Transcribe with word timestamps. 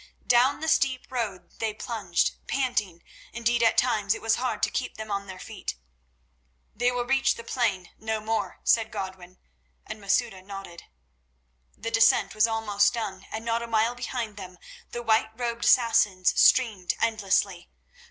Down 0.25 0.61
the 0.61 0.67
steep 0.67 1.11
road 1.11 1.59
they 1.59 1.75
plunged, 1.75 2.31
panting; 2.47 3.03
indeed 3.33 3.61
at 3.61 3.77
times 3.77 4.15
it 4.15 4.21
was 4.23 4.33
hard 4.37 4.63
to 4.63 4.71
keep 4.71 4.97
them 4.97 5.11
on 5.11 5.27
their 5.27 5.37
feet. 5.37 5.75
"They 6.75 6.89
will 6.91 7.05
reach 7.05 7.35
the 7.35 7.43
plain—no 7.43 8.19
more," 8.19 8.61
said 8.63 8.89
Godwin, 8.91 9.37
and 9.85 10.01
Masouda 10.01 10.41
nodded. 10.41 10.85
The 11.77 11.91
descent 11.91 12.33
was 12.33 12.47
almost 12.47 12.95
done, 12.95 13.27
and 13.31 13.45
not 13.45 13.61
a 13.61 13.67
mile 13.67 13.93
behind 13.93 14.37
them 14.37 14.57
the 14.89 15.03
white 15.03 15.29
robed 15.39 15.65
Assassins 15.65 16.33
streamed 16.35 16.95
endlessly. 16.99 17.69